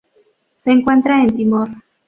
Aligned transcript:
Se 0.55 0.71
encuentra 0.71 1.21
en 1.21 1.35
Timor. 1.37 1.67